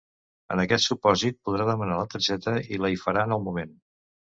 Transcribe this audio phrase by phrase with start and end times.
[0.55, 3.83] En aquest supòsit podrà demanar la targeta i la hi faran al moment.